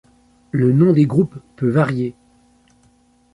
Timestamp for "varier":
1.69-2.15